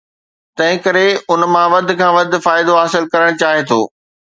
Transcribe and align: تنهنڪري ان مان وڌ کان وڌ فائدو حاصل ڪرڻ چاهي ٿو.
تنهنڪري 0.57 1.05
ان 1.31 1.41
مان 1.53 1.67
وڌ 1.73 1.87
کان 1.99 2.11
وڌ 2.17 2.31
فائدو 2.47 2.73
حاصل 2.81 3.03
ڪرڻ 3.13 3.29
چاهي 3.41 3.61
ٿو. 3.69 3.79